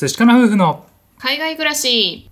[0.00, 0.86] 寿司かな夫婦の
[1.18, 2.30] 海外暮らし。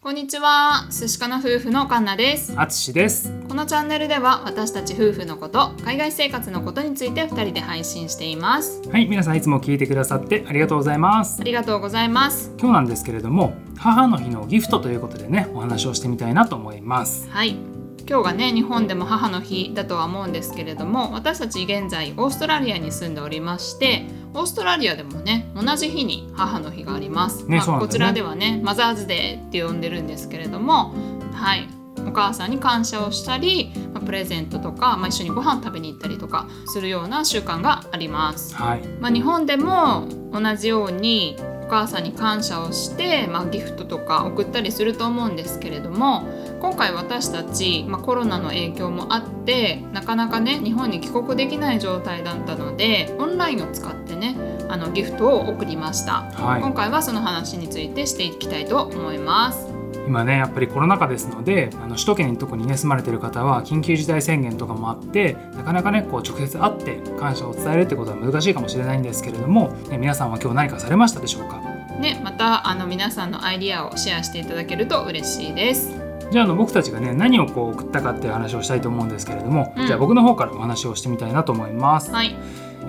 [0.00, 0.86] こんにちは。
[0.90, 2.54] 寿司かな夫婦のカンナです。
[2.56, 3.30] あつしです。
[3.46, 8.80] このチャンネルでは私たち夫婦のこと海外生活のことについて2人で配信しています。
[8.88, 11.42] はい皆さんいつも聞いてくださってありがとうございます。
[11.42, 12.54] ありがとうございます。
[12.58, 17.28] 今日なんですけれども母の日のギフトということでねお話をしてみたいなと思います。
[17.28, 17.77] はい
[18.08, 27.86] 今日がね日本でも母の日だとは思うんですけれども私たち現在オーストラリアに住んでおりましてオーストラリアでもね同じ日に母の日があります、まあねそうなんだよね。
[27.86, 30.94] こちらではねマザーズデーって呼んでるんですけれども
[31.34, 31.68] はい。
[32.06, 38.54] お母さんに感謝をしたり、まあプレゼントとか、まあ、一緒にご飯食べに行ったりとかするような習慣があります。
[38.54, 38.86] はい。
[39.00, 46.24] まあ、日本でも同じようにお母さんに感謝をして、まあ、ギフトとか送ったりすると思うんですけれども
[46.60, 54.36] 今回私たち、まあ、コロナの影響もあってなかなかね日本に帰国できない状態だったのでオンラインを使ってね
[54.68, 56.60] あのギフトを送りました、はい。
[56.60, 59.68] 今回はその話についてしていきたいと思います。
[60.06, 71.60] 今ねやっぱりコロナ禍ですのであの首都圏に特にね住まれてる方は緊急事態宣言とかもあってなかなかねこう直接会って感謝を伝えるってことは難しいかもしれないんですけれども、ね、皆さんは今日何かされましたでしょうか？
[72.00, 75.97] ねまたあの皆さんのアイディアをシェアしていただけると嬉しいです
[76.30, 79.86] じゃああの僕たちがね何をこう送ったかっていう話をしたいと思うんですけれども、うん。
[79.86, 82.10] じゃあ僕の方からお話をしてみたいなと思います。
[82.10, 82.36] はい。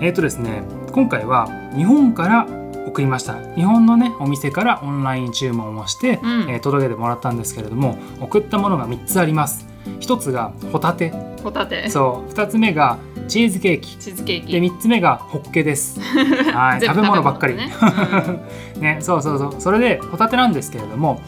[0.00, 2.46] えーとですね今回は日本から
[2.86, 3.34] 送りました。
[3.54, 6.50] 日本のねお店からオンライン注文をして、うん。
[6.50, 9.66] えー届けてもらったんですけれども送ったものが3つあります。
[10.00, 11.12] 1つがホタテ。
[11.42, 11.88] ホタテ。
[11.88, 12.30] そう。
[12.32, 13.96] 2つ目がチーズケーキ。
[13.96, 14.52] チーズケーキ。
[14.52, 15.98] で3つ目がホッケです。
[16.52, 16.80] はい。
[16.82, 17.54] 食べ物ばっかり。
[17.58, 18.40] 食べ物ね
[18.80, 19.54] ねそうそうそう。
[19.58, 21.20] それでホタテなんですけれども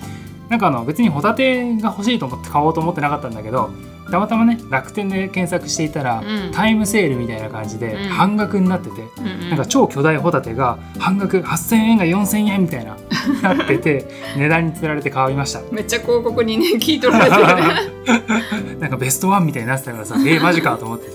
[0.53, 3.71] なんかあの別にホタテが欲しいと思って買おうと思ってなかったんだけど
[4.11, 6.53] たまたまね楽天で検索していたら、うん。
[6.53, 8.09] タイムセールみたいな感じでうん。
[8.11, 9.49] 半額になってて、うんうん。
[9.49, 12.99] なんか超巨大ホタテが半額8,000円が4,000円みたいな
[13.55, 15.63] なってて値段につられて買いました。
[15.71, 21.07] めっちゃ広告にね聞い取られてるね なんかベストワンみたいになってたからさえー、マジかと思って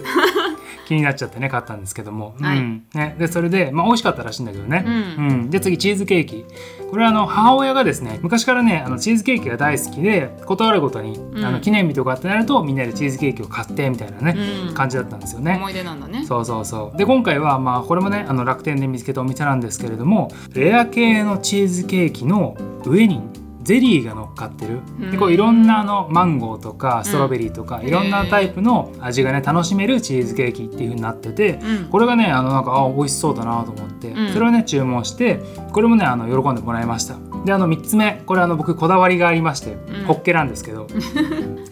[0.87, 2.59] 気になっちゃってね買ったんですけども、はい。
[2.59, 5.49] うんね、でそれで、まあ、美味しかったらしいんだけどね、ううん。
[5.49, 6.45] で次チーズケーキ。
[6.89, 11.43] これはあの母親がですね昔からねあのチーズケーキが大好きで断るごとに、うん。
[11.43, 14.35] あの記念日とかってなるとみんなでチーズケーキを買ってみたいなね、
[14.69, 14.73] うん。
[14.73, 15.55] 感じだったんですよね。
[15.55, 16.25] 思い出なんだね。
[16.25, 16.97] そうそうそう。
[16.97, 22.55] で今回はまあこれもねあの楽天で見つけたお店なんですけれどもレア系のチーズケーキの
[22.85, 23.21] 上に
[23.67, 24.79] ゼリーが乗っかってる。
[25.11, 31.89] でこううんいろんなあのマンゴーとかストロベリーとか、うんいろんなタイプの味がね楽しめるチーズケーキっていう風になってて、うん。
[31.89, 34.33] これがねあのなんかあ美味しそうだなと思って、うん。
[34.33, 35.41] それをね注文して
[35.73, 37.17] これもねあの喜んでもらいました。
[37.44, 40.06] であの3つ目これあの僕こだわりがありまして、うん。
[40.06, 40.88] ホッケなんですけど。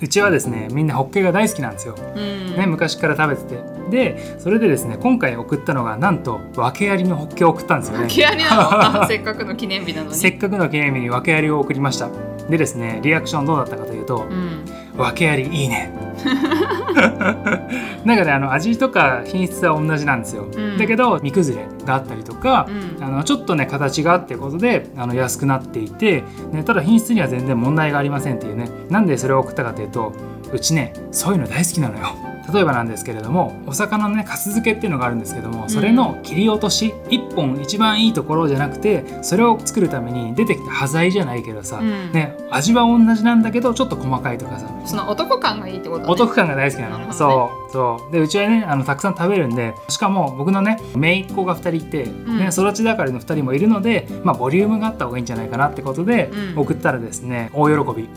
[0.01, 1.95] うちはですねみんなホッケが大好きなんですよ。
[1.97, 2.57] うん。
[2.57, 8.07] ね、昔から食べててでそれでですね今回送ったのがなんと訳ありのホッケを送ったんですよね。
[9.07, 10.16] せっかくの記念日なのに。
[10.16, 12.09] せっかくの記念日に訳ありを送りました。
[12.50, 14.66] でですねリアクションどうだったかというとうん
[14.97, 15.91] 「訳ありいいね」
[18.06, 20.78] なんかねあの味とか品質は同じなんですよ、ん。
[20.78, 22.67] だけど煮崩れがあったりとか、
[22.97, 23.03] うん。
[23.03, 28.69] あのちょっとね形がっていうことであの安くなっていて、ね、ただ品質には全然問題がありませんっていうね。
[28.90, 30.13] なんでそれを送ったかというと
[30.53, 42.11] うちねそういうの大好きなのよ例えばなんですけれどもお魚のねかす漬けっていうのがあるんですけどもそれの切り落とし1本一番いいところじゃなくてそれを作るために出てきた端材じゃないけどさ、うん。
[42.13, 44.69] ね、味は同じなんだけどちょっと細かいとかさ。
[44.85, 46.09] その男感がいいってことね。
[46.09, 47.00] お得感が大好きなの。
[47.00, 47.07] ね。
[47.11, 48.11] そうそう。
[48.13, 52.38] でうちはねあのたくさん食べるんでしかも僕のね姪っ子が2人いて、ん。
[52.38, 56.59] ね、育ち盛りの2人もいるので、まあ、ボリュームがあった方がいいんじゃないかなってことで、うん。
[56.59, 58.07] 送ったらですね大喜び。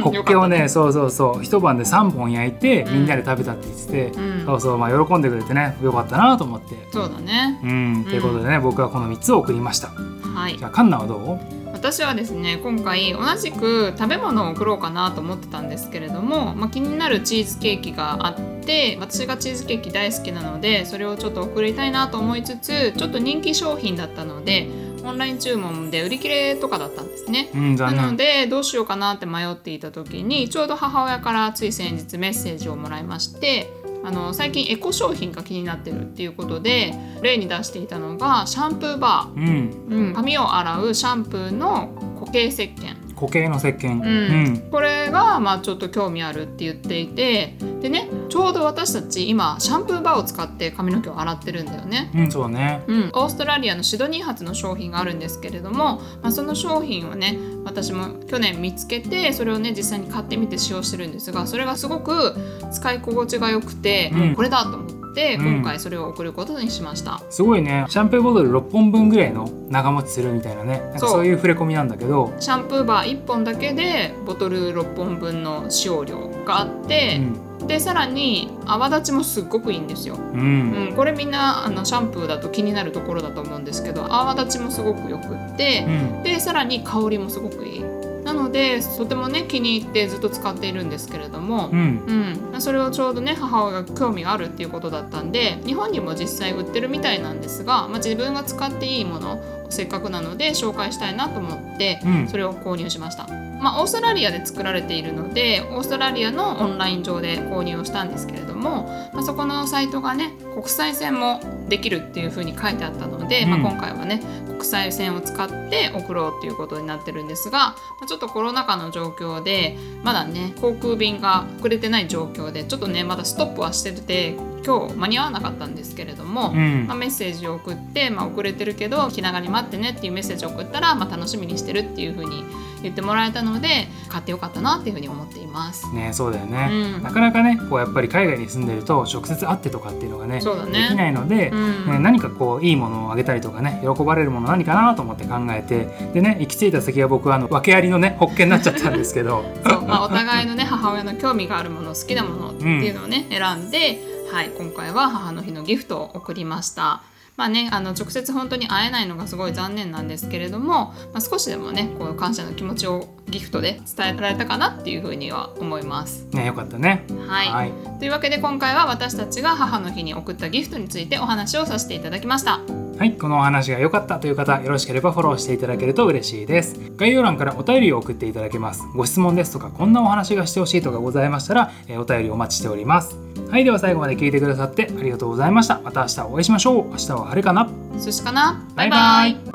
[0.00, 0.68] ホッケをね。
[0.68, 1.42] そうそうそう。
[1.42, 2.94] 一晩で3本焼いてうん。
[2.94, 4.46] みんなで食べたって言ってて、うん。
[4.46, 6.76] そうそうまあ喜んでくれてねよかったなと思って。
[6.92, 7.60] そうだね。
[7.62, 8.04] うん。
[8.04, 9.88] ということでね、僕はこの3つを送りました。
[9.88, 10.58] はい。
[10.58, 11.60] じゃあカンナはどう？
[11.72, 24.68] 私はですね今回同じく食べ物を送ろうかなと思ってたんですけれども、まあ、気になるチーズケーキがあって私がチーズケーキ大好きなのでそれをちょっと送りたいなと思いつつちょっと人気商品だったので
[25.04, 27.50] オンライン注文で売り切れとかだったんですね。
[27.54, 39.36] うんなのでどうしようかなって迷っていた時にちょうど母親からつい先日メッセージをもらいましてあの最近エコ商品が気になってるっていうことで例に出していたのがシャンプーバー。
[39.36, 40.06] うん。
[40.08, 41.88] うん、髪を洗うシャンプーの
[42.18, 44.02] 固形石鹸固形の石鹸。
[44.02, 44.70] うん。
[44.70, 52.10] これがまあちょっと興味あるって言っていてでねちょうど私たち今シャンプーバーを使って髪の毛を洗ってるんだよね。
[52.14, 52.82] うん、そうね。
[52.86, 62.34] うん、オーストラリアのシドニー発の商品があるんですけれども、まあ、その商品をね私も去年見つけてそれをね実際に買ってみて使用してるんですがそれがすごく
[62.72, 64.34] 使い心地が良くて、うん。
[64.34, 64.99] これだと思って
[65.38, 65.54] うん。
[65.56, 67.20] 今回それを送ることにしました。
[67.30, 67.84] すごいね。
[67.88, 70.82] シャンプーボトル6本分ぐらいの長持ちするみたいなね。
[70.96, 71.26] そう。
[71.26, 77.20] いう触れ込みなんだけど、シャンプーバー1本だけでボトル6本分の使用量があって、
[77.66, 80.16] でさらに泡立ちもすっごくいいんですよ。
[80.16, 80.40] うん。
[80.40, 86.22] うんうん、これみんなあのシャンプーだと気になるところだと思うんですけど泡立ちもすごくよくって、うん。
[86.22, 87.84] でさらに香りもすごくいい
[88.30, 92.38] なのでとてもね気に入ってずっと使っているんですけれどもう、ん。
[92.52, 92.60] うん。
[92.60, 102.28] それをちょうどね母親が興味があるっていうことだったんで日本にも実際売ってるみたいなんですが、まあ、自分が使っていいものせっかくなので紹介したいなと思ってうん。
[102.28, 103.26] それを購入しました、
[103.60, 126.86] まあ、オーストラリアで作られているのでオーストラリアのオンライン上で購入をしたんですけれども、まあ、そこのサイトがね国際線もできるっていう風に書いてあったので、まあ、うん今回はね国際線を使って送ろうっていうことになってるんですが、まあちょっとコロナ禍の状況でまだね航空便が遅れてない状況でちょっとねまだストップはしてて今日間に合わなかったんですけれども、うん。
[126.86, 132.44] まあ、メッセージを送って、まあ、遅れてるけど気長に待ってねっていうメッセージを送ったら、まあ、楽しみにしてるっていう風に
[132.82, 135.92] 言ってもらえたので買ってよかったなっていう風に思っています。
[135.92, 137.02] ねそうだよね、うん。
[137.02, 140.56] なかなかねこうやっぱり海外に住んでると直接会ってとかっていうのがねそう。
[140.56, 141.86] だねできないので、うん。
[141.86, 149.44] ね何かこういいものをあげたりとかね喜ばれるもの何かなと思って考えてでね行き着いた先は僕はあの訳ありのねホッケになっちゃったんですけど。
[149.66, 149.86] そう。
[149.86, 157.02] まあ、お互いのね母親の興味があるもの好きなものっていうのをね、選んで、はい、今回は母の日のギフトを送りました。
[157.36, 166.26] まあね、あの直接本当に会えないのがすごい残念なんですけれども、まあ、少しでもねこう感謝の気持ちをギフトで伝えられたかなっていうふうには思います。
[166.32, 172.60] ねよかったねはい、はいというわけで今回は私たちが母の日に送ったギフトについてお話をさせていただきました。
[173.00, 176.78] はい、このお話が良かったという方、よろしければフォローしていただけると嬉しいです。
[176.98, 178.82] 概要欄からお便りを送っていただけます。
[178.94, 183.16] ご質問ですとか、こんなお話がしてほしいとかございましたら、えーお便りお待ちしております。
[183.50, 185.80] はい、では最後まで聞いてくださってありがとうございました。
[185.80, 186.90] また明日お会いしましょう。
[186.90, 189.49] 明日は晴れかな寿司かなバイバイ